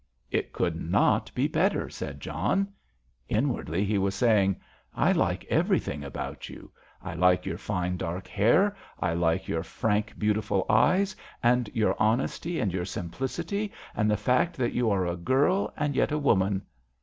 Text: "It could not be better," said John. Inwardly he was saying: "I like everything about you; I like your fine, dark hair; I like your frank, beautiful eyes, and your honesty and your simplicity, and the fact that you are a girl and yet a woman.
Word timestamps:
"It 0.31 0.51
could 0.51 0.77
not 0.81 1.31
be 1.35 1.47
better," 1.47 1.87
said 1.87 2.21
John. 2.21 2.69
Inwardly 3.29 3.85
he 3.85 3.99
was 3.99 4.15
saying: 4.15 4.59
"I 4.95 5.11
like 5.11 5.45
everything 5.45 6.03
about 6.03 6.49
you; 6.49 6.71
I 7.03 7.13
like 7.13 7.45
your 7.45 7.59
fine, 7.59 7.97
dark 7.97 8.25
hair; 8.27 8.75
I 8.99 9.13
like 9.13 9.47
your 9.47 9.61
frank, 9.61 10.17
beautiful 10.17 10.65
eyes, 10.67 11.15
and 11.43 11.69
your 11.75 11.95
honesty 12.01 12.59
and 12.59 12.73
your 12.73 12.83
simplicity, 12.85 13.71
and 13.95 14.09
the 14.09 14.17
fact 14.17 14.55
that 14.57 14.73
you 14.73 14.89
are 14.89 15.05
a 15.05 15.15
girl 15.15 15.71
and 15.77 15.95
yet 15.95 16.11
a 16.11 16.17
woman. 16.17 16.63